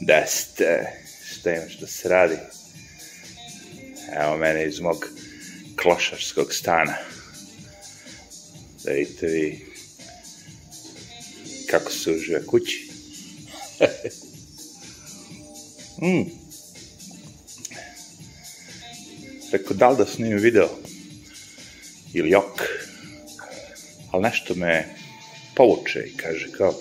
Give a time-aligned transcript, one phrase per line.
[0.00, 0.92] Da ste,
[1.32, 2.36] šta imaš da se radi?
[4.22, 5.08] Evo mene iz mog
[5.82, 6.94] klošarskog stana.
[8.84, 9.66] Da vidite vi
[11.70, 12.90] kako se uživa kući.
[16.02, 16.24] mm.
[19.52, 20.68] Rekao, da li da snimim video?
[22.12, 22.62] Ili jok?
[24.10, 24.94] Ali nešto me
[25.56, 26.80] povuče i kaže kao,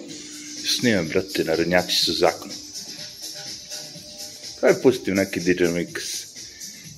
[0.65, 2.39] snimam, brate, narodnjaci su zakonom.
[4.61, 6.25] Pa je pustim neki DJ mix,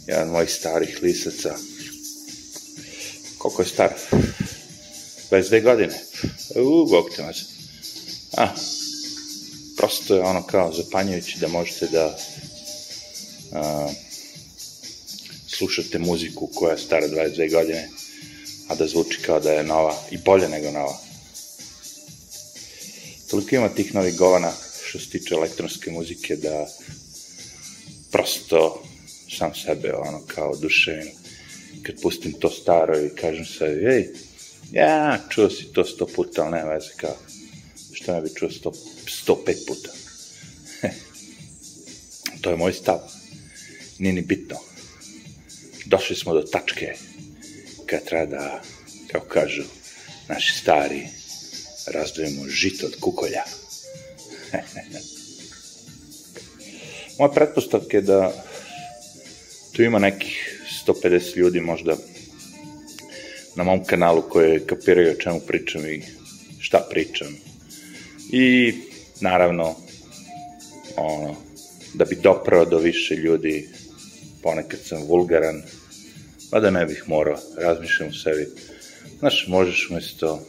[0.07, 1.55] jedan mojih starih lisaca.
[3.37, 3.93] Koliko je star?
[5.31, 5.99] 22 godine.
[6.55, 7.23] U, bog te.
[8.37, 8.47] A,
[9.77, 12.17] prosto je ono kao zapanjujući da možete da
[13.53, 13.89] a,
[15.48, 17.89] slušate muziku koja je stara 22 godine,
[18.67, 20.98] a da zvuči kao da je nova i bolje nego nova.
[23.29, 24.51] Toliko ima tih novih govana
[24.85, 26.67] što se tiče elektronske muzike da
[28.11, 28.84] prosto
[29.37, 31.07] sam sebe ono kao oduševim
[31.84, 34.07] kad pustim to staro i kažem se, ej,
[34.71, 37.18] ja, čuo si to sto puta, ali nema veze, kao,
[37.93, 38.71] što ne bi čuo sto,
[39.07, 39.90] sto pet puta.
[42.41, 42.99] to je moj stav.
[43.99, 44.57] Nije ni bitno.
[45.85, 46.93] Došli smo do tačke
[47.85, 48.62] kad treba da,
[49.12, 49.63] kako kažu,
[50.27, 51.07] naši stari,
[51.87, 53.43] razdvojimo žito od kukolja.
[57.22, 58.32] Moja pretpostavka je da
[59.72, 61.96] tu ima nekih 150 ljudi možda
[63.55, 66.02] na mom kanalu koje kapiraju o čemu pričam i
[66.59, 67.28] šta pričam.
[68.31, 68.74] I
[69.19, 69.75] naravno,
[70.97, 71.36] ono,
[71.94, 73.69] da bi doprao do više ljudi,
[74.42, 75.62] ponekad sam vulgaran,
[76.52, 78.47] pa da ne bih morao, razmišljam u sebi.
[79.19, 80.47] Znaš, možeš umesto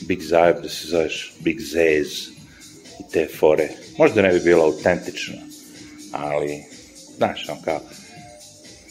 [0.00, 2.08] Big Zajeb da se zoveš Big Zez
[3.00, 3.68] i te fore.
[3.98, 5.49] Možda ne bi bilo autentično,
[6.12, 6.64] ali,
[7.16, 7.80] znaš, on kao,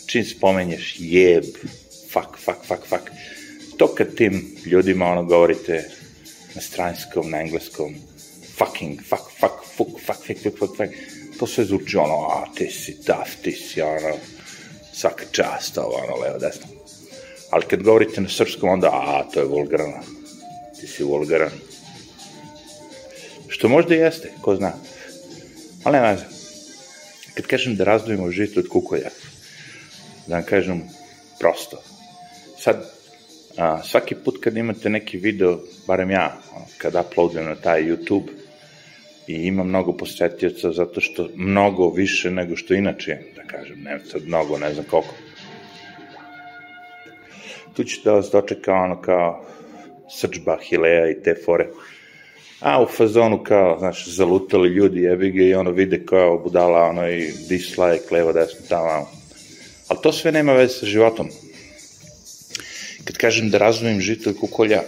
[0.05, 1.43] čim spomenješ jeb,
[2.13, 3.03] fuck, fuck, fuck, fuck,
[3.77, 5.89] to kad tim ljudima ono govorite
[6.55, 7.95] na stranskom, na engleskom,
[8.57, 10.93] fucking, fuck, fuck, fuck, fuck, fuck, fuck, fuck, fuck,
[11.39, 14.15] to sve zvuči ono, a ti si tough, ti si ono,
[14.93, 16.67] svaka čast, ovo, ono, levo, desno.
[17.51, 19.99] Ali kad govorite na srpskom, onda, a, to je vulgarno,
[20.79, 21.51] ti si vulgaran.
[23.47, 24.73] Što možda jeste, ko zna.
[25.83, 26.38] Ali nema veze.
[27.39, 29.09] Kad kažem da razdvojimo žito od kukolja,
[30.27, 30.81] da vam kažem
[31.39, 31.77] prosto.
[32.57, 32.83] Sad,
[33.57, 36.41] a, svaki put kad imate neki video, barem ja,
[36.77, 38.27] kad uploadujem na taj YouTube,
[39.27, 44.27] i ima mnogo posetioca zato što mnogo više nego što inače da kažem, ne sad
[44.27, 45.15] mnogo, ne znam koliko.
[47.73, 49.45] Tu ću da vas dočeka ono kao
[50.09, 51.67] srđba, hileja i te fore.
[52.59, 57.09] A u fazonu kao, znaš, zalutali ljudi, jebi ga i ono vide kao budala, ono
[57.09, 59.07] i dislike, levo, desno, tamo,
[59.87, 61.29] Ali to sve nema veze sa životom.
[63.03, 64.81] Kad kažem da razumim žito i kukolja,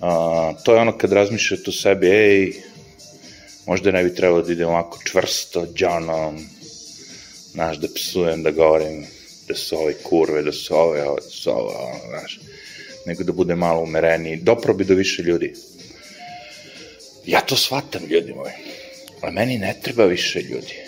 [0.00, 2.52] a, to je ono kad razmišljate o sebi, ej,
[3.66, 6.38] možda ne bi trebalo da idem ovako čvrsto, džanom,
[7.52, 9.06] znaš, da psujem, da govorim,
[9.48, 12.40] da su ove kurve, da su ove, da su ove, ono, znaš,
[13.06, 15.54] nego da bude malo umereniji, dopro bi do više ljudi.
[17.26, 18.52] Ja to shvatam, ljudi moji,
[19.20, 20.86] ali meni ne treba više ljudi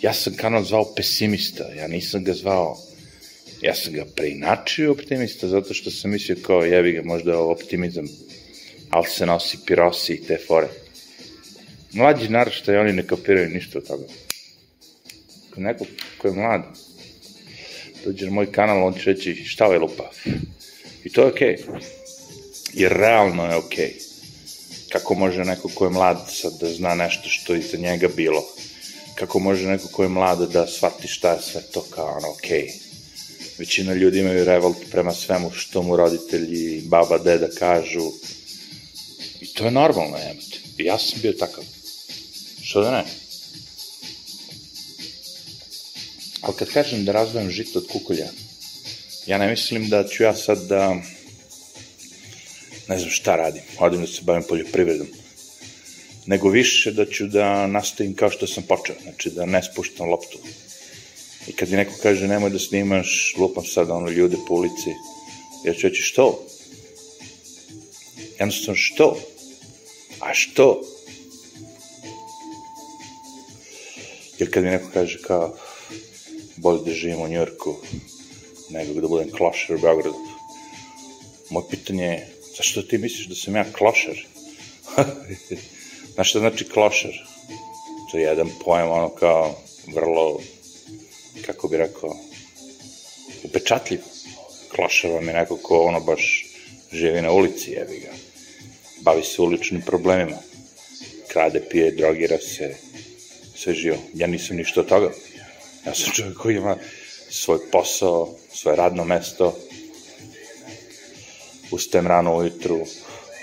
[0.00, 2.78] ja sam kanal zvao pesimista, ja nisam ga zvao,
[3.62, 8.08] ja sam ga preinačio optimista, zato što sam mislio kao, jebi ga, možda optimizam,
[8.90, 10.68] ali se nosi pirosi i te fore.
[11.92, 14.04] Mlađi naraštaj, oni ne kapiraju ništa od toga.
[15.50, 15.86] Ako neko
[16.18, 16.62] ko je mlad,
[18.04, 20.10] dođe na moj kanal, on će reći šta je lupa.
[21.04, 21.56] I to je okej.
[21.56, 21.82] Okay.
[22.74, 23.94] I realno je okej.
[23.96, 24.07] Okay.
[24.92, 28.44] Kako može neko ko je mlad sad da zna nešto što je iza njega bilo
[29.18, 32.66] kako može neko ko je mlada da shvati šta je sve to kao ono, okej.
[32.66, 32.72] Okay.
[33.58, 38.12] Većina ljudi imaju revolt prema svemu što mu roditelji, baba, deda kažu.
[39.40, 40.58] I to je normalno, jebate.
[40.78, 41.64] I ja sam bio takav.
[42.62, 43.04] Što da ne?
[46.40, 48.28] Ali kad kažem da razvojam žito od kukolja,
[49.26, 50.96] ja ne mislim da ću ja sad da
[52.88, 55.06] ne znam šta radim, odim da se bavim poljoprivredom
[56.28, 60.38] nego više da ću da nastavim kao što sam počeo, znači da ne spuštam loptu.
[61.46, 64.90] I kad mi neko kaže nemoj da snimaš, lupam sad ono ljude po ulici,
[65.64, 66.46] ja ću reći što?
[68.38, 69.16] Jednostavno što?
[70.20, 70.82] A što?
[74.38, 75.56] Jer kad mi neko kaže kao
[76.56, 77.76] bolje da živim u Njorku
[78.70, 80.18] nego da budem klošar u Beogradu,
[81.50, 84.26] moje pitanje je zašto ti misliš da sam ja klošar?
[86.14, 87.12] Znaš šta znači klošar?
[88.08, 89.54] što je jedan pojem, ono kao,
[89.94, 90.40] vrlo,
[91.46, 92.16] kako bi rekao,
[93.44, 94.00] upečatljiv.
[94.68, 96.46] Klošar vam je neko ko ono baš
[96.92, 98.12] živi na ulici, jevi ga.
[99.00, 100.36] Bavi se uličnim problemima.
[101.28, 102.76] Krade, pije, drogira se,
[103.54, 103.96] sve živo.
[104.14, 105.10] Ja nisam ništa od toga.
[105.86, 106.76] Ja sam čovjek koji ima
[107.30, 109.58] svoj posao, svoje radno mesto,
[111.70, 112.80] ustajem rano ujutru,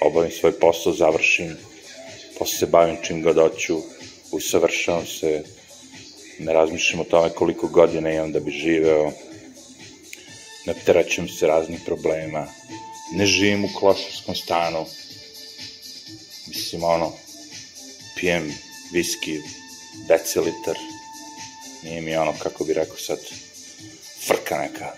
[0.02, 1.58] obavim svoj posao, završim,
[2.40, 3.82] posle se bavim čim god hoću,
[4.32, 5.44] usavršavam se,
[6.40, 9.12] ne razmišljam o tome koliko godina imam da bi živeo,
[10.66, 12.48] ne opteraćujem se raznim problemima,
[13.14, 14.86] ne živim u klošarskom stanu,
[16.48, 17.14] mislim, ono,
[18.20, 18.54] pijem
[18.94, 19.40] viski,
[20.08, 20.78] decilitar,
[21.84, 23.20] nije mi ono, kako bi rekao sad,
[24.28, 24.92] frka neka.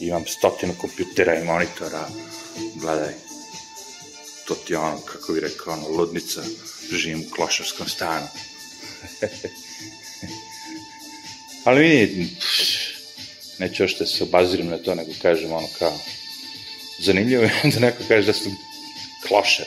[0.00, 2.08] Imam stotinu kompjutera i monitora,
[2.74, 3.14] gledaj,
[4.44, 6.42] to ti je ono, kako bi rekao, ono, ludnica,
[6.92, 8.26] živim u klošarskom stanu.
[11.64, 12.28] Ali vidi,
[13.58, 15.98] neću još da se obazirim na to, nego kažem ono kao,
[16.98, 18.56] zanimljivo je da neko kaže da sam
[19.26, 19.66] klošar.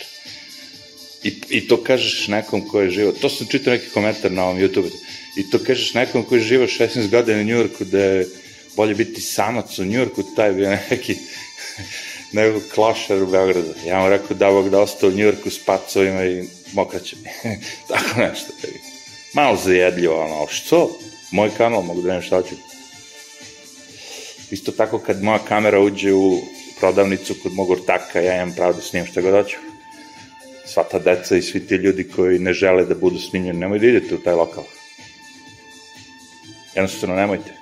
[1.24, 4.60] I, I to kažeš nekom ko je živo, to sam čitao neki komentar na ovom
[4.60, 4.92] YouTube,
[5.38, 8.28] i to kažeš nekom ko je živo 16 godina u Njurku, da je
[8.76, 11.16] bolje biti samac u Njurku, taj bio neki
[12.32, 13.74] nego klošar u Beogradu.
[13.86, 16.44] Ja vam rekao da Bog da ostao u Njurku s pacovima i
[16.74, 17.20] mokraćem.
[17.90, 18.54] Tako nešto.
[19.34, 21.00] Malo zajedljivo, ono, što?
[21.32, 22.56] Moj kanal, mogu da ne šta ću.
[24.52, 26.42] Isto tako kad moja kamera uđe u
[26.80, 29.58] prodavnicu kod mog ortaka, ja imam pravo da snimam šta god hoću.
[30.66, 33.88] Sva ta deca i svi ti ljudi koji ne žele da budu snimljeni, nemoj da
[33.88, 34.64] idete u taj lokal.
[36.76, 37.54] Jednostavno nemojte.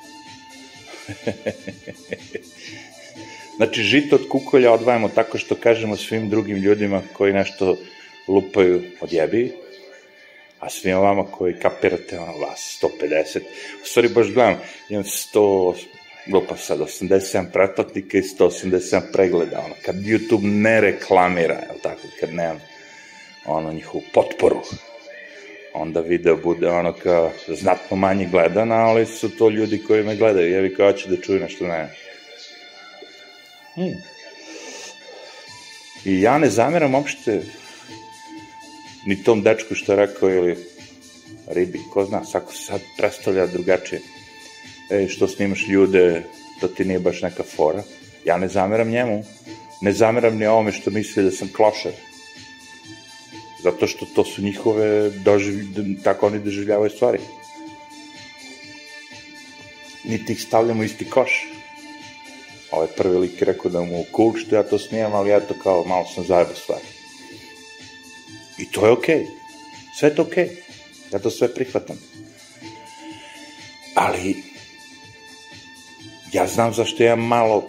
[3.59, 7.77] znači, žito od kukolja odvajamo tako što kažemo svim drugim ljudima koji nešto
[8.27, 9.51] lupaju od jebi,
[10.59, 13.39] a svima vama koji kapirate ono vas 150,
[13.83, 14.55] u stvari baš gledam,
[14.89, 15.73] imam 100,
[16.33, 22.33] lupa sad, 87 pretplatnika i 187 pregleda, ono, kad YouTube ne reklamira, je tako, kad
[22.33, 22.61] nemam
[23.45, 24.61] ono njihovu potporu,
[25.73, 30.51] onda video bude ono kao znatno manje gledana, ali su to ljudi koji me gledaju,
[30.51, 31.89] jevi kao će da čuju nešto ne.
[36.05, 37.41] I ja ne zameram uopšte
[39.05, 40.57] ni tom dečku što je rekao ili
[41.47, 44.01] ribi, ko zna, svako sad predstavlja drugačije.
[44.91, 46.23] E, što snimaš ljude,
[46.61, 47.83] to ti nije baš neka fora.
[48.25, 49.23] Ja ne zameram njemu,
[49.81, 51.91] ne zameram ni ovome što misli da sam klošar
[53.63, 55.55] Zato što to su njihove, doživ...
[56.03, 57.19] tako oni doživljavaju stvari.
[60.03, 61.47] Niti ih stavljamo isti koš.
[62.71, 65.53] Ovaj prvi lik je rekao da mu cool što ja to snimam, ali ja to
[65.63, 66.85] kao malo sam zajebao stvari.
[68.57, 69.15] I to je okej.
[69.15, 69.27] Okay.
[69.99, 70.45] Sve je to okej.
[70.45, 71.13] Okay.
[71.13, 71.97] Ja to sve prihvatam.
[73.95, 74.43] Ali,
[76.33, 77.63] ja znam zašto imam malo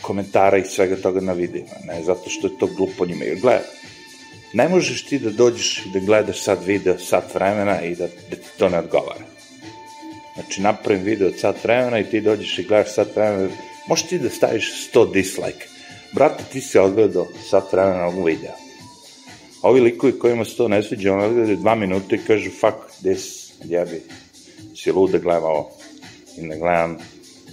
[0.00, 3.24] komentara i svega toga na videima, ne zato što je to glupo njima.
[3.24, 3.62] Jer gledaj,
[4.56, 8.36] Ne možeš ti da dođeš i da gledaš sad video sat vremena i da, da
[8.36, 9.24] ti to ne odgovara.
[10.34, 13.48] Znači, napravim video od sat vremena i ti dođeš i gledaš sat vremena,
[13.86, 15.66] možeš ti da staviš 100 dislike.
[16.12, 18.54] Brate, ti se odgledao sat vremena ovog videa.
[19.62, 23.52] Ovi likovi kojima se to ne sviđa, on odgledaju dva minuta i kažu, fuck this,
[23.64, 24.02] jebi,
[24.76, 25.70] si lud da gledam ovo.
[26.38, 26.98] I da gledam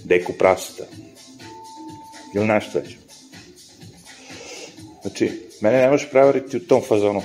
[0.04, 0.84] deku prasta.
[2.34, 2.96] Ili nešto već.
[5.02, 7.22] Znači, mene ne možeš prevariti u tom fazonu.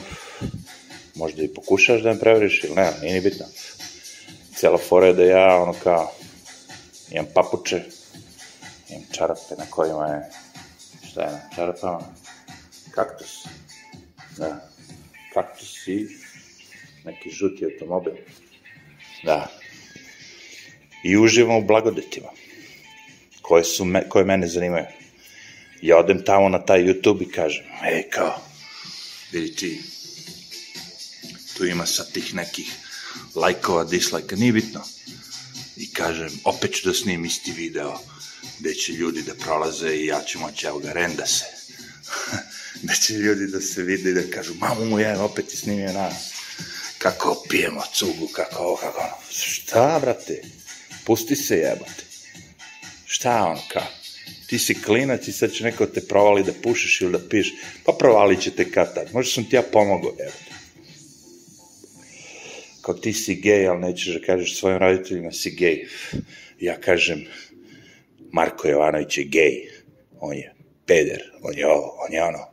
[1.15, 3.45] Možda i pokušaš da me prevariš ili ne, nije ni bitno.
[4.55, 6.11] Cijela fora je da ja, ono kao,
[7.11, 7.83] imam papuče,
[8.89, 10.29] imam čarape na kojima je,
[11.11, 11.99] šta je na čarapama?
[12.91, 13.47] Kaktus.
[14.37, 14.69] Da,
[15.33, 16.07] kaktus i
[17.05, 18.13] neki žuti automobil.
[19.23, 19.47] Da.
[21.03, 22.27] I uživam u blagodetima
[23.41, 24.85] koje, su me, koje mene zanimaju
[25.81, 28.41] ja odem tamo na taj YouTube i kažem, ej, kao,
[29.31, 29.81] vidi ti,
[31.57, 32.71] tu ima sad tih nekih
[33.35, 34.81] lajkova, dislajka, nije bitno.
[35.77, 37.99] I kažem, opet ću da snim isti video,
[38.59, 41.45] gde će ljudi da prolaze i ja ću moći, evo ga, renda se.
[42.83, 45.93] gde će ljudi da se vide i da kažu, mamu mu je, opet je snimio
[45.93, 46.13] nas.
[46.97, 49.15] Kako pijemo cugu, kako ovo, kako ono.
[49.31, 50.41] Šta, brate?
[51.05, 52.03] Pusti se jebate.
[53.05, 53.99] Šta on, kako?
[54.49, 57.53] ti si klinac i sad će neko te provali da pušiš ili da piš,
[57.85, 59.13] pa provalit će te kad tad.
[59.13, 60.31] Možda sam ti ja pomogao, evo.
[62.81, 65.87] Kao ti si gej, ali nećeš da kažeš svojim roditeljima si gej.
[66.59, 67.25] Ja kažem,
[68.31, 69.69] Marko Jovanović je gej,
[70.19, 70.53] on je
[70.85, 72.49] peder, on je ovo, on je ono.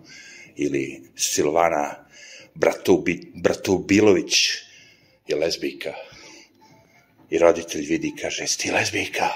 [0.56, 2.06] Ili Silvana
[2.54, 4.34] Bratubi, Bratubilović
[5.28, 5.94] je lesbijka.
[7.30, 9.28] I roditelj vidi i kaže, jesi ti lesbijka?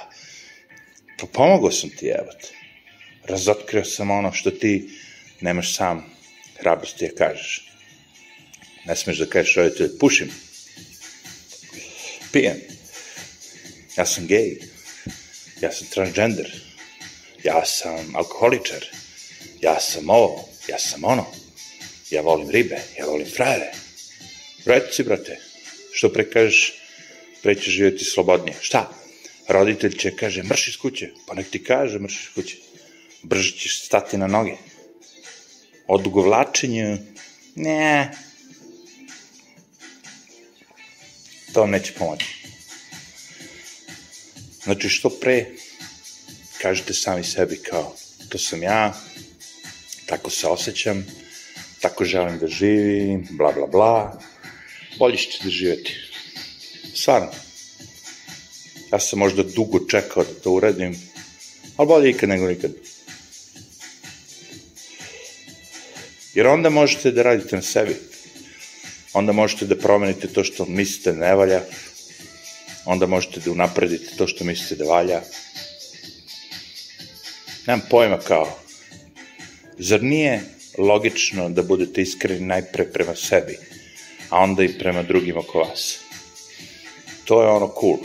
[1.18, 2.48] Pa pomogao sam ti, evo te.
[3.24, 4.90] Razotkrio sam ono što ti
[5.40, 6.04] nemaš sam
[6.58, 7.70] hrabrosti da kažeš.
[8.86, 10.30] Ne smeš da kažeš roditelj, pušim.
[12.32, 12.60] Pijem.
[13.96, 14.58] Ja sam gej.
[15.60, 16.60] Ja sam transgender.
[17.44, 18.86] Ja sam alkoholičar.
[19.60, 20.48] Ja sam ovo.
[20.68, 21.26] Ja sam ono.
[22.10, 22.80] Ja volim ribe.
[22.98, 23.72] Ja volim frajere.
[24.64, 25.38] Reci, brate.
[25.92, 26.72] Što pre kažeš,
[27.42, 28.56] pre ćeš živjeti slobodnije.
[28.60, 28.90] Šta?
[29.48, 31.10] Roditelj će kaže, mrš iz kuće.
[31.26, 32.56] Pa nek ti kaže, mrš iz kuće.
[33.22, 34.56] Brže ćeš stati na noge.
[35.86, 36.98] Odugovlačenje,
[37.54, 38.10] ne,
[41.52, 42.39] to neće pomoći.
[44.64, 45.46] Znači, što pre
[46.62, 47.96] kažete sami sebi kao,
[48.28, 49.00] to sam ja,
[50.06, 51.06] tako se osjećam,
[51.80, 54.20] tako želim da živim, bla, bla, bla,
[54.98, 55.96] bolje ćete da živeti.
[56.94, 57.30] Stvarno.
[58.92, 60.96] Ja sam možda dugo čekao da to uradim,
[61.76, 62.72] ali bolje ikad nego nikad.
[66.34, 67.96] Jer onda možete da radite na sebi.
[69.12, 71.62] Onda možete da promenite to što mislite ne valja.
[72.84, 75.20] Onda možete da unapredite to što mislite da valja.
[77.66, 78.58] Nemam pojma kao.
[79.78, 80.40] Zar nije
[80.78, 83.58] logično da budete iskreni najpre prema sebi,
[84.30, 85.98] a onda i prema drugim oko vas?
[87.24, 87.98] To je ono cool.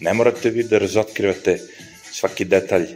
[0.00, 1.58] Ne morate vi da razotkrivate
[2.12, 2.86] svaki detalj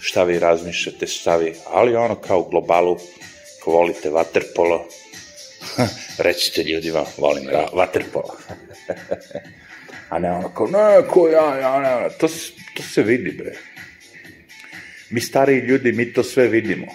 [0.00, 2.98] šta vi razmišljate, šta vi, ali ono kao u globalu,
[3.64, 4.86] ko volite vaterpolo,
[6.18, 8.36] recite ljudima, volim vaterpolo.
[10.10, 12.28] A ne ono kao, ne, ko ja, ja, ne, to,
[12.74, 13.52] to se vidi, bre.
[15.10, 16.86] Mi stariji ljudi, mi to sve vidimo.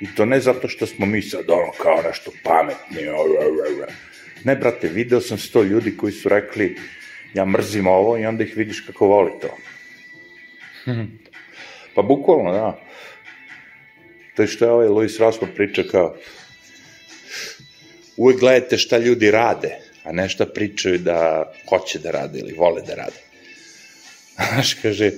[0.00, 2.98] I to ne zato što smo mi sad ono kao nešto pametni.
[4.44, 6.76] Ne, brate, video sam sto ljudi koji su rekli
[7.34, 9.56] ja mrzim ovo i onda ih vidiš kako voli to.
[11.94, 12.80] Pa bukvalno, da.
[14.36, 16.16] To je što je ovaj Louis Rospo priča kao
[18.16, 22.82] uvek gledajte šta ljudi rade, a ne šta pričaju da hoće da rade ili vole
[22.82, 23.20] da rade.
[24.52, 25.10] Znaš, kaže,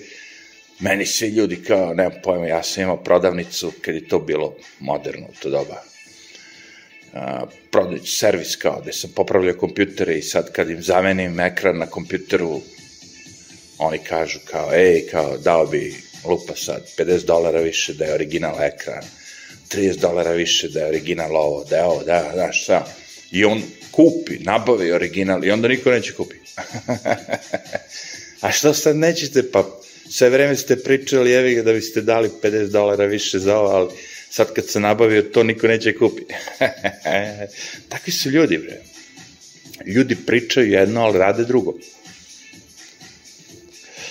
[0.80, 5.26] meni svi ljudi kao, nemam pojma, ja sam imao prodavnicu kad je to bilo moderno
[5.26, 5.82] u to doba.
[7.70, 12.60] prodavnicu, servis kao, gde sam popravljao kompjutere i sad kad im zamenim ekran na kompjuteru,
[13.78, 18.62] oni kažu kao, ej, kao, dao bi lupa sad, 50 dolara više da je original
[18.62, 19.04] ekran,
[19.68, 22.86] 30 dolara više da je original ovo, da je ovo, da, znaš, šta.
[23.30, 26.36] I on kupi, nabavi original i onda niko neće kupi.
[28.40, 29.80] A što sad nećete, pa
[30.10, 33.90] sve vreme ste pričali, evi ga da biste dali 50 dolara više za ovo, ali
[34.30, 36.22] sad kad se nabavio, to niko neće kupi.
[37.88, 38.80] Takvi su ljudi, bre.
[39.86, 41.74] Ljudi pričaju jedno, ali rade drugo.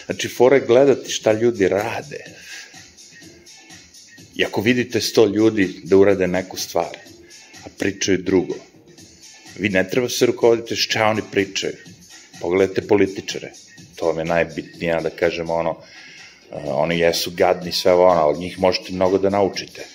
[0.05, 2.25] Znači, fora je gledati šta ljudi rade.
[4.35, 6.97] I ako vidite sto ljudi da urade neku stvar,
[7.63, 8.55] a pričaju drugo,
[9.59, 11.73] vi ne treba se rukovoditi šta oni pričaju.
[12.41, 13.51] Pogledajte političare.
[13.95, 18.59] To vam je najbitnije, da kažemo ono, uh, oni jesu gadni sve ono, ali njih
[18.59, 19.85] možete mnogo da naučite.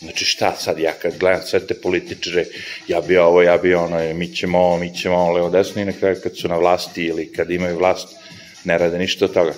[0.00, 2.44] Znači šta sad, ja kad gledam sve te političare,
[2.88, 5.84] ja bi ovo, ja bi ono, mi ćemo ovo, mi ćemo ovo, levo desno i
[5.84, 8.08] na kraju kad su na vlasti ili kad imaju vlast,
[8.64, 9.54] ne rade ništa od toga.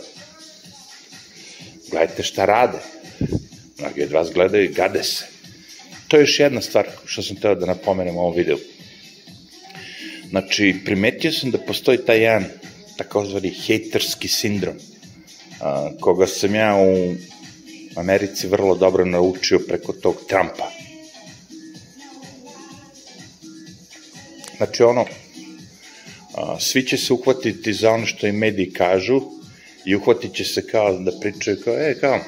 [1.91, 2.79] Gledajte šta rade.
[3.79, 5.25] Mnogi od vas gledaju i gade se.
[6.09, 8.59] To je još jedna stvar što sam teo da napomenem u ovom videu.
[10.35, 12.45] Znači, primetio sam da postoji taj jedan
[12.97, 14.75] takozvani hejterski sindrom,
[15.61, 17.15] a, koga sam ja u
[17.97, 20.71] Americi vrlo dobro naučio preko tog Trumpa.
[24.57, 25.07] Znači, ono,
[26.35, 29.21] a, svi će se uhvatiti za ono što im mediji kažu
[29.85, 32.19] i uhvatit će se kao da pričaju kao, e, kao,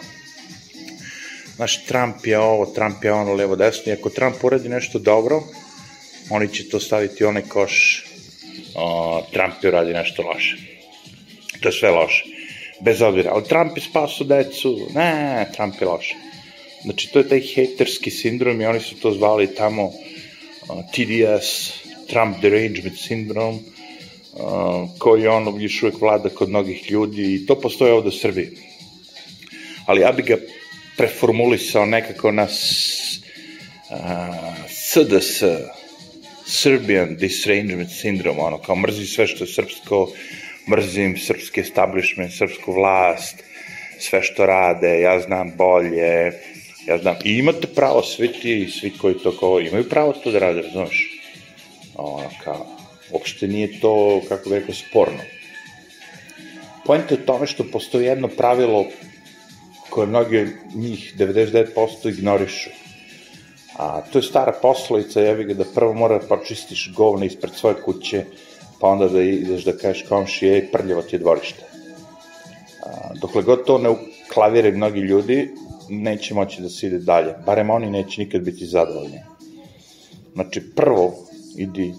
[1.57, 5.43] znaš, Trump je ovo, Trump je ono, levo, desno, i ako Trump uradi nešto dobro,
[6.31, 8.05] oni će to staviti onaj koš,
[8.75, 10.57] o, Trump je uradi nešto loše.
[11.61, 12.25] To je sve loše.
[12.81, 16.15] Bez obzira, ali Trump je spaso decu, ne, Trump je loše.
[16.83, 19.93] Znači, to je taj haterski sindrom i oni su to zvali tamo uh,
[20.93, 21.73] TDS,
[22.09, 27.93] Trump Derangement Syndrome, uh, koji ono još uvek vlada kod mnogih ljudi i to postoje
[27.93, 28.49] ovde u Srbiji.
[29.87, 30.37] Ali ja bi ga
[30.97, 32.49] preformulisao nekako na uh,
[34.69, 35.43] SDS,
[36.47, 40.13] Serbian Disarrangement Syndrome, ono, kao mrzi sve što je srpsko,
[40.71, 43.43] mrzim srpski establishment, srpsku vlast,
[43.99, 46.33] sve što rade, ja znam bolje,
[46.87, 50.39] ja znam, i imate pravo, svi ti, svi koji to kao, imaju pravo to da
[50.39, 51.21] rade, razumeš?
[51.95, 52.77] Ono, kao,
[53.11, 55.23] Uopšte nije to, kako bih rekao, sporno.
[56.87, 58.87] Pojenta je tome što postoji jedno pravilo
[59.91, 62.71] koje mnogi njih 99% ignorišu.
[63.79, 67.83] A to je stara poslovica, jevi ga da prvo mora da počistiš govne ispred svoje
[67.83, 68.25] kuće,
[68.81, 71.65] pa onda da ideš da kažeš komši, ej, prljavo ti je dvorište.
[72.87, 75.51] A, dokle god to ne uklavire mnogi ljudi,
[75.89, 77.35] neće moći da se ide dalje.
[77.47, 79.21] Barem oni neće nikad biti zadovoljni.
[80.35, 81.15] Znači, prvo
[81.57, 81.95] idi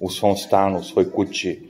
[0.00, 1.69] u svom stanu, u svoj kući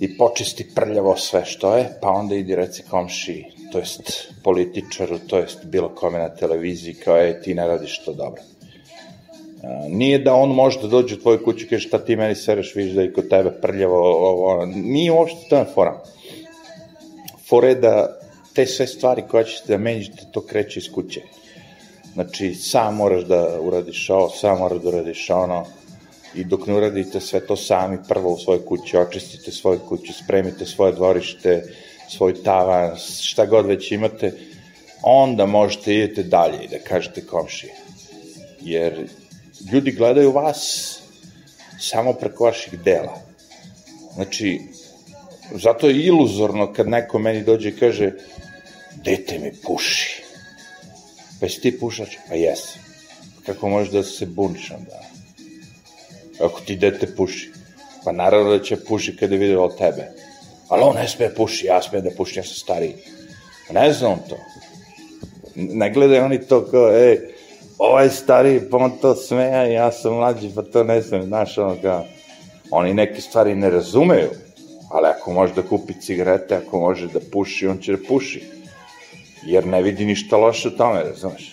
[0.00, 5.38] i počisti prljavo sve što je, pa onda idi reci komši, to jest političaru, to
[5.38, 8.42] jest bilo kome na televiziji, kao je, ti ne radiš to dobro.
[9.88, 12.74] Nije da on može da dođe u tvoju kuću i kaže šta ti meni sereš,
[12.74, 14.66] vidiš da je kod tebe prljavo, ovo, ovo.
[14.66, 16.02] nije uopšte to na fora.
[17.48, 18.18] Fora je da
[18.54, 21.20] te sve stvari koje ćete da menjate, to kreće iz kuće.
[22.14, 25.66] Znači, sam moraš da uradiš ovo, sam moraš da uradiš ono,
[26.34, 30.66] i dok ne uradite sve to sami prvo u svojoj kući, očistite svoju kuću, spremite
[30.66, 31.64] svoje dvorište,
[32.08, 34.32] svoj tavan, šta god već imate,
[35.02, 37.74] onda možete idete dalje i da kažete komšije.
[38.60, 39.08] Jer
[39.72, 40.90] ljudi gledaju vas
[41.80, 43.20] samo preko vaših dela.
[44.14, 44.60] Znači,
[45.52, 48.12] zato je iluzorno kad neko meni dođe i kaže
[49.04, 50.22] dete mi puši.
[51.40, 52.16] Pa si ti pušač?
[52.28, 52.82] Pa jesam.
[53.46, 55.00] Kako možeš da se buniš onda?
[56.40, 57.50] Ako ti dete puši.
[58.04, 60.10] Pa naravno da će puši kada je videlo tebe.
[60.68, 62.94] Ali on ne sme puši, ja sme da puši, ja sam stariji.
[63.70, 64.36] Ne znam to.
[65.54, 67.18] Ne gledaju oni to kao, ej,
[67.78, 71.58] ovaj stariji, pa on to sme, a ja sam mlađi, pa to ne znam, znaš,
[71.58, 72.04] ono kao,
[72.70, 74.30] oni neke stvari ne razumeju,
[74.90, 78.42] ali ako može da kupi cigarete, ako može da puši, on će da puši.
[79.46, 81.52] Jer ne vidi ništa loše u tome, znaš.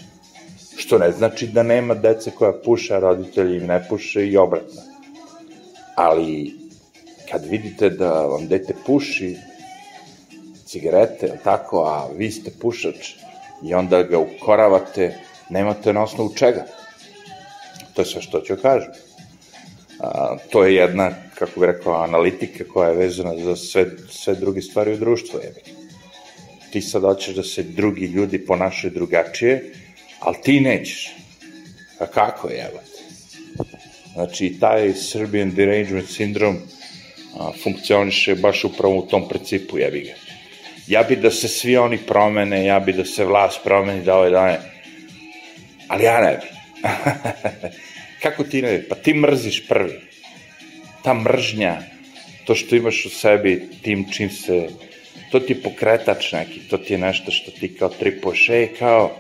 [0.77, 4.81] Što ne znači da nema dece koja puše, a roditelji im ne puše i obratno.
[5.95, 6.53] Ali,
[7.31, 9.37] kad vidite da vam dete puši
[10.65, 13.13] cigarete, tako, a vi ste pušač,
[13.63, 15.15] i onda ga ukoravate,
[15.49, 16.65] nemate na osnovu čega.
[17.93, 18.91] To je sve što ću kažem.
[19.99, 24.61] A, to je jedna, kako bih rekao, analitika koja je vezana za sve, sve druge
[24.61, 25.39] stvari u društvu.
[26.71, 29.73] Ti sad hoćeš da se drugi ljudi ponašaju drugačije,
[30.21, 31.15] ali ti nećeš.
[31.99, 32.79] A kako je, evo
[34.13, 36.59] Znači, taj Serbian Derangement Syndrome
[37.39, 40.13] a, funkcioniše baš upravo u tom principu, jebi ga.
[40.87, 44.29] Ja bi da se svi oni promene, ja bi da se vlast promeni, da ove
[44.29, 44.59] dane,
[45.87, 46.47] ali ja ne bi.
[48.23, 48.87] Kako ti ne bi?
[48.89, 49.99] Pa ti mrziš prvi.
[51.03, 51.77] Ta mržnja,
[52.45, 54.67] to što imaš u sebi, tim čim se,
[55.31, 59.19] to ti je pokretač neki, to ti je nešto što ti kao tripuješ, ej, kao,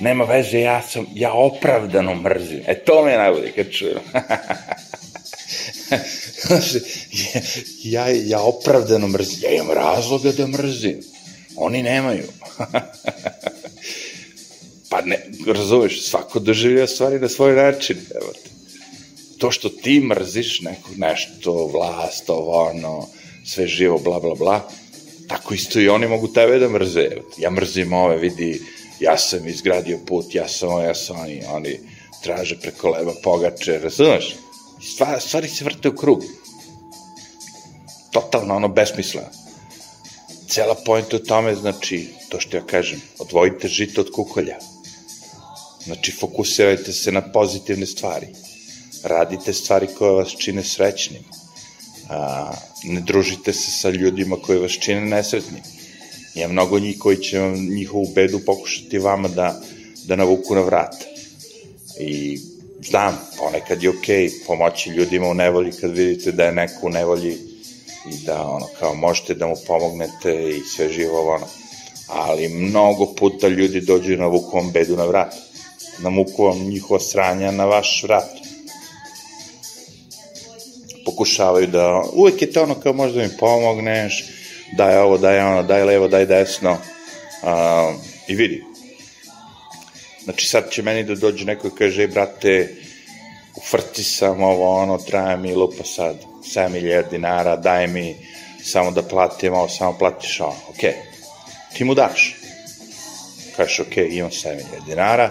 [0.00, 2.60] nema veze, ja sam, ja opravdano mrzim.
[2.66, 4.00] E, to me je najbolje kad čujem.
[7.94, 9.38] ja, ja opravdano mrzim.
[9.42, 11.00] Ja imam razloga da mrzim.
[11.56, 12.24] Oni nemaju.
[14.90, 17.96] pa ne, razumeš, svako doživlja stvari na svoj način.
[18.14, 18.50] Evo te.
[19.38, 23.06] To što ti mrziš neko, nešto, vlast, ovo, ono,
[23.44, 24.68] sve živo, bla, bla, bla,
[25.28, 27.00] tako isto i oni mogu tebe da mrze.
[27.00, 27.42] Evo te.
[27.42, 28.60] Ja mrzim ove, vidi,
[29.00, 31.80] ja sam izgradio put, ja sam ja sam oni, oni
[32.22, 34.36] traže preko leba pogače, razumeš?
[34.82, 36.22] Stvari, stvari se vrte u krug.
[38.12, 39.28] Totalno ono besmisleno.
[40.48, 44.56] Cela pojenta u tome, znači, to što ja kažem, odvojite žito od kukolja.
[45.84, 48.26] Znači, fokusirajte se na pozitivne stvari.
[49.02, 51.22] Radite stvari koje vas čine srećnim.
[52.08, 52.52] A,
[52.84, 55.62] ne družite se sa ljudima koji vas čine nesretnim.
[56.34, 59.60] Ima mnogo njih koji će vam njihovu bedu pokušati vama da,
[60.06, 60.94] da navuku na vrat.
[62.00, 62.40] I
[62.82, 66.90] znam, ponekad je okej okay pomoći ljudima u nevolji kad vidite da je neko u
[66.90, 67.32] nevolji
[68.10, 71.46] i da ono kao možete da mu pomognete i sve živo ono.
[72.06, 75.34] Ali mnogo puta ljudi dođu na vuku vam bedu na vrat.
[75.98, 78.30] Na muku njihova sranja na vaš vrat.
[81.04, 84.24] Pokušavaju da, uvek je to ono kao možda mi pomogneš,
[84.76, 86.72] daj ovo, daj ono, daj levo, daj desno.
[87.42, 87.94] Uh,
[88.28, 88.64] I vidi.
[90.24, 92.74] Znači sad će meni da dođe neko i kaže, brate,
[93.56, 96.16] u frci sam ovo, ono, traje mi lupa sad
[96.54, 98.16] 7.000 dinara, daj mi
[98.62, 100.80] samo da platim ovo, samo platiš ovo, ok.
[101.74, 102.36] Ti mu daš.
[103.56, 105.30] Kažeš, ok, imam 7.000 dinara,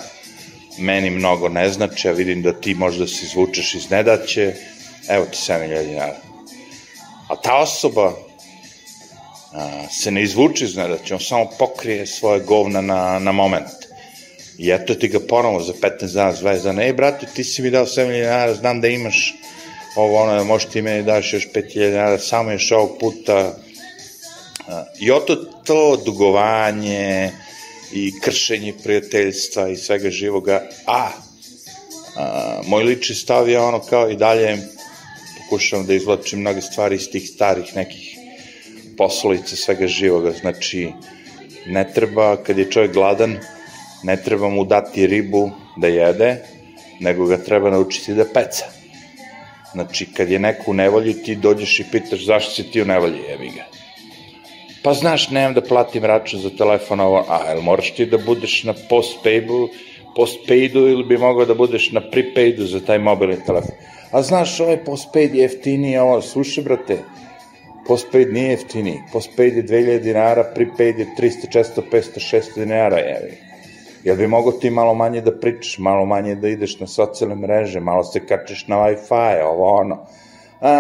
[0.78, 4.54] meni mnogo ne znači, ja vidim da ti možda se izvučeš iz nedaće,
[5.10, 6.18] evo ti 7.000 dinara.
[7.30, 8.14] A ta osoba
[9.54, 13.90] a, se ne izvuče iz nedaće, on samo pokrije svoje govna na, na moment.
[14.58, 17.70] I eto ti ga ponovo za 15 dana, 20 dana, ej brate, ti si mi
[17.72, 19.34] dao 7 dinara, znam da imaš
[19.96, 23.56] ovo ono, možeš ti meni daš još 5000 dinara, samo još ovog puta.
[25.00, 27.32] I oto to dugovanje
[27.94, 31.10] i kršenje prijateljstva i svega živoga, a,
[32.16, 34.58] a moj lični stav je ono kao i dalje
[35.38, 38.09] pokušavam da izvlačim mnoge stvari iz tih starih nekih
[39.00, 40.90] poslovica svega živoga, znači
[41.68, 43.38] ne treba, kad je čovjek gladan,
[44.04, 46.36] ne treba mu dati ribu da jede,
[47.00, 48.66] nego ga treba naučiti da peca.
[49.72, 53.20] Znači, kad je neko u nevolji, ti dođeš i pitaš zašto si ti u nevolji,
[53.30, 53.66] jebi ga.
[54.84, 58.64] Pa znaš, nemam da platim račun za telefon, ovo, a jel moraš ti da budeš
[58.64, 59.68] na postpaydu,
[60.16, 63.76] postpaydu ili bi mogao da budeš na prepaydu za taj mobilni telefon.
[64.12, 66.98] A znaš, ovaj postpaid je jeftiniji, ovo, slušaj, brate,
[67.90, 73.38] postpaid nije jeftiniji, postpaid je 2000 dinara, prepaid je 300, 400, 500, 600 dinara, jevi.
[74.04, 77.80] Jel bi mogo ti malo manje da pričaš, malo manje da ideš na socijalne mreže,
[77.80, 79.98] malo se kačeš na Wi-Fi, ovo ono.
[80.62, 80.74] A,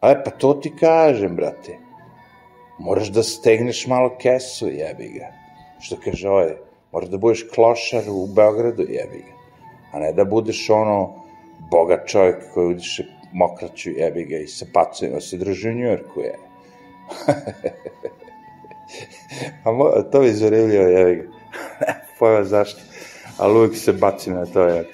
[0.00, 1.78] a, pa to ti kažem, brate.
[2.78, 5.30] Moraš da stegneš malo kesu, jebi ga.
[5.80, 6.54] Što kaže ovaj,
[6.92, 9.34] moraš da budeš klošar u Beogradu, jebi ga.
[9.92, 11.14] A ne da budeš ono,
[11.70, 16.34] bogat čovjek koji udiše mokraću jebi ga i sa pacujima se drži u Njujorku je.
[19.64, 21.22] A mo, to mi zarivljivo jebi ga.
[22.18, 22.80] Pojma zašto.
[23.38, 24.88] Ali uvijek se bacim na to jebi.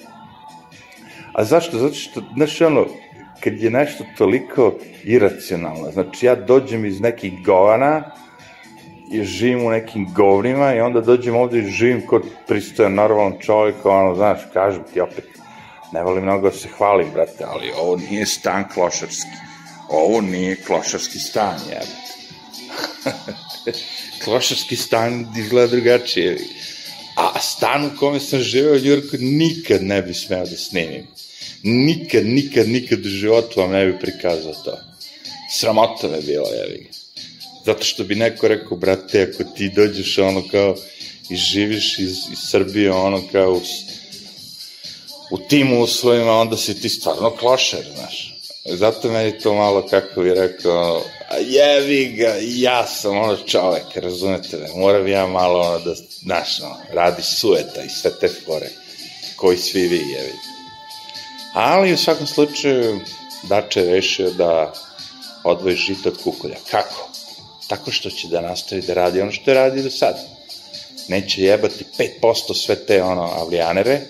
[1.33, 1.77] A zašto?
[1.77, 2.85] Zato što, znaš, ono,
[3.43, 4.73] kad je nešto toliko
[5.03, 8.11] iracionalno, znači ja dođem iz nekih govana
[9.11, 13.85] i živim u nekim govnima i onda dođem ovde i živim kod pristojan normalan čovjek,
[13.85, 15.25] ono, znaš, kažem ti opet,
[15.93, 19.37] ne volim mnogo da se hvalim, brate, ali ovo nije stan klošarski.
[19.89, 22.07] Ovo nije klošarski stan, jebate.
[24.23, 26.37] klošarski stan izgleda drugačije.
[27.15, 31.07] A stan u kome sam živeo u Njurku nikad ne bi smeo da snimim.
[31.63, 34.77] Nikad, nikad, nikad u životu vam ne bi prikazao to.
[35.59, 36.89] Sramota me bilo, jevi.
[37.65, 40.75] Zato što bi neko rekao, brate, ako ti dođeš ono kao
[41.29, 43.61] i živiš iz, iz Srbije, ono kao u
[45.31, 48.33] u tim uslovima, onda si ti stvarno klošer, znaš.
[48.65, 51.01] Zato meni to malo, kako bi rekao,
[51.45, 56.75] jevi ga, ja sam ono čovek, razumete me, moram ja malo ono da, znaš, no,
[56.93, 58.69] radi sueta i sve te fore,
[59.35, 60.33] koji svi vi jevi.
[61.53, 62.99] Ali u svakom slučaju,
[63.43, 64.73] Dače je rešio da
[65.43, 66.55] odvoji žito od kukolja.
[66.71, 67.09] Kako?
[67.67, 70.15] Tako što će da nastavi da radi ono što je radi do sad.
[71.07, 71.85] Neće jebati
[72.21, 74.01] 5% sve te ono avlijanere,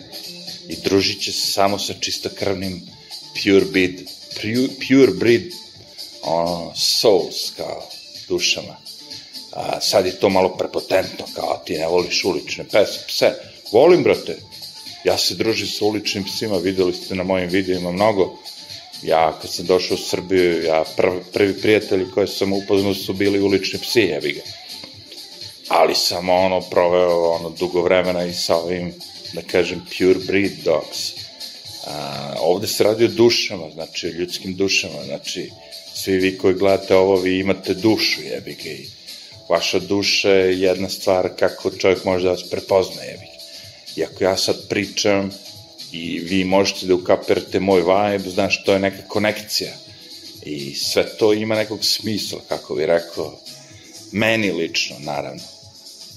[0.69, 2.81] i družit će se samo sa čistokrvnim
[3.33, 4.01] pure breed,
[4.41, 5.51] pure, pure breed
[6.21, 7.89] ono, souls, kao
[8.27, 8.75] dušama.
[9.51, 13.33] A, sad je to malo prepotentno, kao ti ne voliš ulične pes, pse.
[13.71, 14.37] Volim, brate.
[15.03, 18.37] Ja se družim sa uličnim psima, videli ste na mojim videima mnogo.
[19.01, 23.39] Ja, kad sam došao u Srbiju, ja prvi, prvi prijatelji koje sam upoznao su bili
[23.39, 24.41] ulični psi, jebi ga.
[25.67, 28.93] Ali sam ono proveo ono dugo vremena i sa ovim
[29.33, 31.13] da kažem, pure breed dogs.
[31.87, 35.51] A, ovde se radi o dušama, znači, ljudskim dušama, znači,
[35.93, 38.87] svi vi koji gledate ovo, vi imate dušu, jebi ga, i
[39.49, 43.37] vaša duša je jedna stvar kako čovjek može da vas prepozna, jebi ga.
[43.95, 45.31] I ako ja sad pričam
[45.91, 49.73] i vi možete da ukapirate moj vibe, znaš, to je neka konekcija.
[50.43, 53.39] I sve to ima nekog smisla, kako bi rekao,
[54.11, 55.43] meni lično, naravno.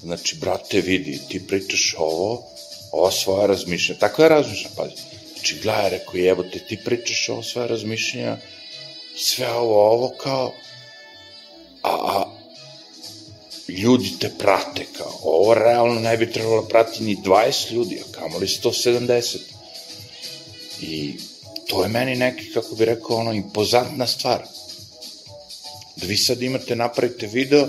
[0.02, 2.49] Znači, brate, vidi, ti pričaš ovo,
[2.92, 4.00] ova svoja razmišljenja.
[4.00, 5.02] Tako ja razmišljam, pazi.
[5.34, 8.36] Znači, gledaj, rekao, jebote, ti pričaš ovo svoje razmišljenja,
[9.16, 10.52] sve ovo, ovo kao,
[11.82, 12.24] a, a
[13.68, 18.46] ljudi te prate, kao, ovo realno ne bi trebalo prati ni 20 ljudi, a kamoli
[18.46, 19.38] 170.
[20.80, 21.14] I
[21.66, 24.42] to je meni neki, kako bi rekao, ono, impozantna stvar.
[25.96, 27.68] Da vi sad imate, napravite video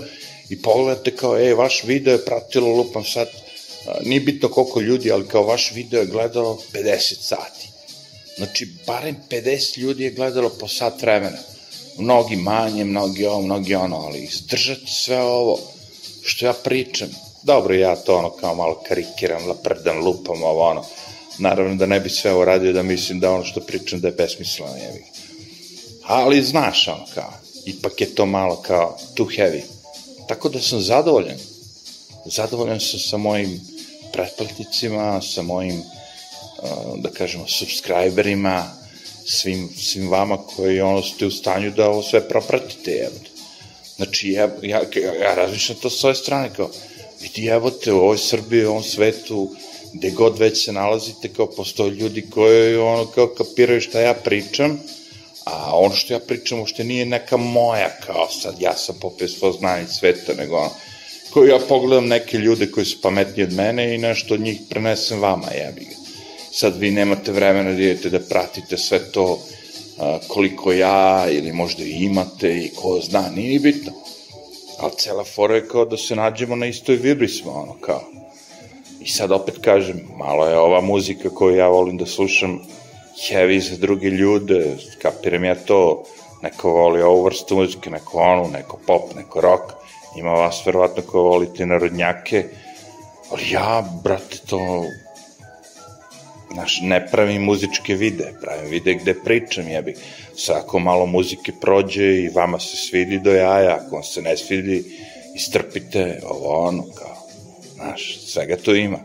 [0.50, 3.28] i pogledate kao, ej, vaš video je pratilo, lupam sad,
[4.04, 7.68] nije bitno koliko ljudi, ali kao vaš video je gledalo 50 sati.
[8.38, 11.38] Znači, barem 50 ljudi je gledalo po sat vremena.
[11.98, 15.60] Mnogi manje, mnogi ovo, mnogi ono, ali izdržati sve ovo
[16.22, 17.10] što ja pričam.
[17.44, 20.86] Dobro, ja to ono kao malo karikiram, laprdam, lupam, ovo ono.
[21.38, 24.14] Naravno da ne bi sve ovo radio da mislim da ono što pričam da je
[24.14, 25.04] besmisleno, jevi.
[26.04, 27.34] Ali znaš ono kao,
[27.66, 29.62] ipak je to malo kao too heavy.
[30.28, 31.38] Tako da sam zadovoljan.
[32.26, 33.62] Zadovoljan sam sa mojim
[34.14, 35.84] pretplatnicima, sa mojim,
[36.98, 38.66] da kažemo, subscriberima,
[39.26, 43.30] svim, svim vama koji ono ste u stanju da ovo sve propratite, jebote.
[43.96, 44.82] Znači, ja, ja,
[45.22, 46.70] ja razmišljam to s ove strane, kao,
[47.22, 49.56] vidi jebote, u ovoj Srbiji, u ovom svetu,
[49.94, 54.80] gde god već se nalazite, kao postoje ljudi koji ono kao kapiraju šta ja pričam,
[55.46, 59.52] A ono što ja pričam uopšte nije neka moja, kao sad ja sam popio svo
[59.52, 60.70] znanje sveta, nego ono,
[61.34, 65.20] koju ja pogledam neke ljude koji su pametniji od mene i nešto od njih prenesem
[65.20, 65.96] vama, jebi ga.
[66.52, 69.40] Sad vi nemate vremena da idete da pratite sve to
[70.28, 73.92] koliko ja ili možda i imate i ko zna, nije ni bitno.
[74.80, 78.02] Ali cela fora je kao da se nađemo na istoj vibri smo, ono kao.
[79.02, 82.60] I sad opet kažem, malo je ova muzika koju ja volim da slušam
[83.30, 86.04] heavy za druge ljude, kapiram ja to,
[86.42, 89.64] neko voli ovu vrstu muzike, neko onu, neko pop, neko rock,
[90.18, 92.46] ima vas verovatno ko volite narodnjake,
[93.32, 94.60] ali ja, brate, to
[96.54, 99.96] znaš, ne pravim muzičke vide, pravim vide gde pričam, jebi.
[100.36, 104.38] Sad ako malo muzike prođe i vama se svidi do jaja, ako vam se ne
[104.38, 104.84] svidi,
[105.36, 107.16] istrpite ovo ono, kao,
[107.76, 109.00] znaš, svega to ima.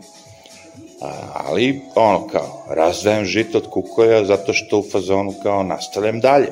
[1.01, 6.51] A, ali, ono, kao, razdajem žito od kukolja zato što u fazonu, kao, nastavljam dalje.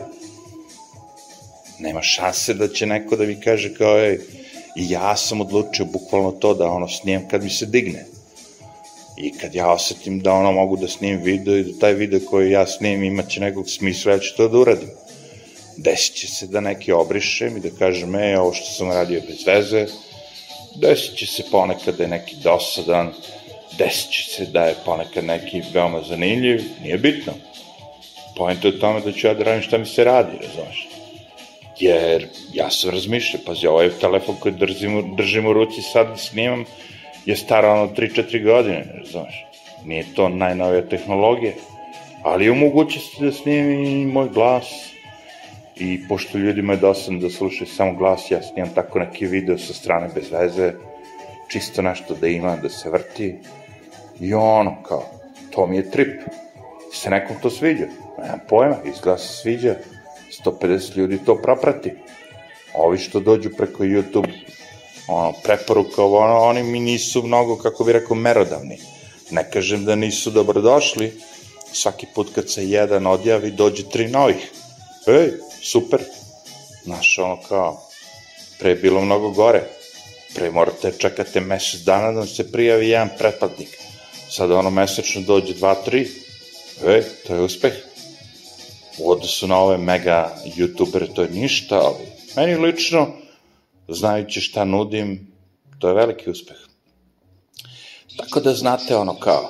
[1.80, 4.20] Nema šanse da će neko da mi kaže, kao, ej,
[4.76, 8.06] i ja sam odlučio bukvalno to da, ono, snijem kad mi se digne
[9.18, 12.52] I kad ja osetim da ono mogu da snim video i da taj video koji
[12.52, 14.90] ja snim imaće nekog smisla, ja ću to da uradim.
[15.78, 19.48] Desit će se da neki obrišem i da kažem, e, ovo što sam radio bez
[19.48, 19.86] veze,
[20.76, 23.14] desit će se ponekad da je neki dosadan,
[23.78, 27.34] desit će se da je ponekad neki veoma zanimljiv, nije bitno.
[28.38, 30.95] Pojento je tome da ću ja da radim šta mi se radi, razumeš?
[31.80, 36.66] Jer ja sam razmišljao, pazi, ovaj telefon koji držim, držim u ruci sad snimam,
[37.26, 39.46] je stara ono 3-4 godine, ne znaš.
[39.86, 41.54] Nije to najnovija tehnologija,
[42.24, 42.52] ali je
[42.90, 44.66] se da snimim moj glas.
[45.76, 49.74] I pošto ljudima je dosadno da slušaju samo glas, ja snimam tako neki video sa
[49.74, 50.74] strane bez veze,
[51.48, 53.36] čisto nešto da ima, da se vrti.
[54.20, 55.04] I ono, kao,
[55.52, 56.22] to mi je trip.
[56.94, 57.86] Se nekom to sviđa.
[58.18, 59.76] Nemam pojma, izgleda se sviđa.
[60.46, 61.92] 150 ljudi to proprati.
[62.74, 64.32] Ovi što dođu preko YouTube
[65.08, 68.78] ono, preporuka, ono, oni mi nisu mnogo, kako bi rekao, merodavni.
[69.32, 71.22] Ne kažem da nisu dobrodošli,
[71.74, 74.52] svaki put kad se jedan odjavi, dođe tri novih.
[75.08, 76.02] Ej, super.
[76.84, 77.82] Znaš, ono kao,
[78.60, 79.64] pre je bilo mnogo gore.
[80.36, 83.78] Pre morate čekate mesec dana da se prijavi jedan pretplatnik.
[84.30, 86.10] Sad ono mesečno dođe dva, tri.
[86.88, 87.74] Ej, to je uspeh.
[88.98, 92.06] U odnosu na ove mega youtubere to je ništa, ali
[92.36, 93.08] meni lično,
[93.88, 95.28] znajući šta nudim,
[95.80, 96.58] to je veliki uspeh.
[98.18, 99.50] Tako da znate ono kao,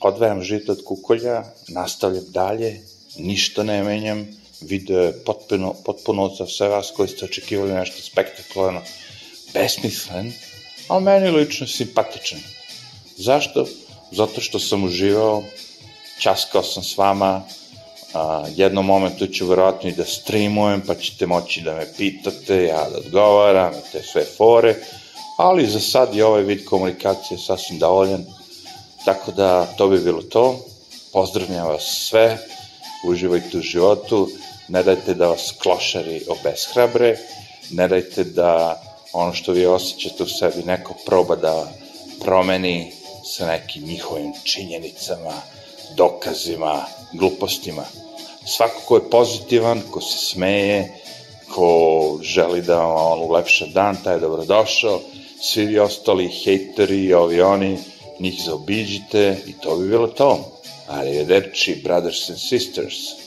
[0.00, 2.80] odvajam žito od kukolja, nastavljam dalje,
[3.16, 4.26] ništa ne menjam,
[4.60, 8.82] video je potpuno, potpuno za sve vas koji ste očekivali nešto spektakularno,
[9.54, 10.32] besmislen,
[10.88, 12.40] ali meni lično simpatičan.
[13.16, 13.66] Zašto?
[14.12, 15.42] Zato što sam uživao,
[16.18, 17.42] časkao sam s vama,
[18.14, 22.86] a, jednom momentu ću verovatno i da streamujem, pa ćete moći da me pitate, ja
[22.90, 24.74] da odgovaram, te sve fore,
[25.38, 28.24] ali za sad je ovaj vid komunikacije sasvim dovoljan,
[29.04, 30.58] tako da to bi bilo to.
[31.12, 32.38] Pozdravljam vas sve,
[33.08, 34.28] uživajte u životu,
[34.68, 37.16] ne dajte da vas klošari obeshrabre,
[37.70, 41.72] ne dajte da ono što vi osjećate u sebi neko proba da
[42.20, 42.92] promeni
[43.24, 45.32] sa nekim njihovim činjenicama,
[45.96, 47.84] dokazima, glupostima
[48.46, 50.92] svako ko je pozitivan, ko se smeje,
[51.54, 55.00] ko želi da on ulepša dan, taj je dobrodošao,
[55.40, 57.78] svi vi ostali hejteri, ovi oni,
[58.20, 60.60] njih zaobiđite i to bi bilo to.
[60.88, 63.23] Arrivederci, brothers and sisters.